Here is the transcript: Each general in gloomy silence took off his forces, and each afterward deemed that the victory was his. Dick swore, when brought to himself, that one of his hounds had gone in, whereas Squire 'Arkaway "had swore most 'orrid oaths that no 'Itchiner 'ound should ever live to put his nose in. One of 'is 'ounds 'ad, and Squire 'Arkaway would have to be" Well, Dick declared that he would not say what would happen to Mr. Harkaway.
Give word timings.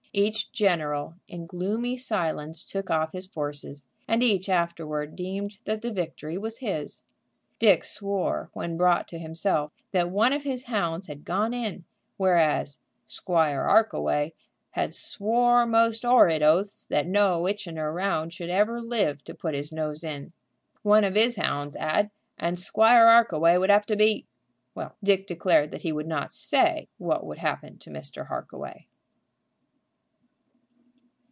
Each 0.13 0.51
general 0.51 1.13
in 1.29 1.45
gloomy 1.45 1.95
silence 1.95 2.65
took 2.69 2.89
off 2.89 3.13
his 3.13 3.27
forces, 3.27 3.87
and 4.09 4.21
each 4.21 4.49
afterward 4.49 5.15
deemed 5.15 5.59
that 5.63 5.81
the 5.81 5.89
victory 5.89 6.37
was 6.37 6.57
his. 6.57 7.01
Dick 7.59 7.85
swore, 7.85 8.49
when 8.51 8.75
brought 8.75 9.07
to 9.07 9.19
himself, 9.19 9.71
that 9.93 10.09
one 10.11 10.33
of 10.33 10.43
his 10.43 10.65
hounds 10.65 11.07
had 11.07 11.23
gone 11.23 11.53
in, 11.53 11.85
whereas 12.17 12.77
Squire 13.05 13.61
'Arkaway 13.65 14.33
"had 14.71 14.93
swore 14.93 15.65
most 15.65 16.03
'orrid 16.03 16.43
oaths 16.43 16.85
that 16.87 17.07
no 17.07 17.43
'Itchiner 17.47 17.97
'ound 18.01 18.33
should 18.33 18.49
ever 18.49 18.81
live 18.81 19.23
to 19.23 19.33
put 19.33 19.55
his 19.55 19.71
nose 19.71 20.03
in. 20.03 20.27
One 20.81 21.05
of 21.05 21.15
'is 21.15 21.37
'ounds 21.37 21.77
'ad, 21.77 22.11
and 22.37 22.59
Squire 22.59 23.05
'Arkaway 23.07 23.57
would 23.57 23.69
have 23.69 23.85
to 23.85 23.95
be" 23.95 24.27
Well, 24.75 24.97
Dick 25.01 25.25
declared 25.25 25.71
that 25.71 25.83
he 25.83 25.93
would 25.93 26.05
not 26.05 26.33
say 26.33 26.89
what 26.97 27.25
would 27.25 27.37
happen 27.37 27.77
to 27.79 27.89
Mr. 27.89 28.27
Harkaway. 28.27 28.87